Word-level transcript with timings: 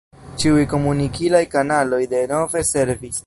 Ĉiuj 0.43 0.63
komunikilaj 0.71 1.43
kanaloj 1.53 2.01
denove 2.17 2.69
servis. 2.75 3.19